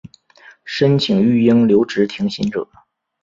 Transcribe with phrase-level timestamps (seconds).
[0.65, 2.67] 申请育婴留职停薪者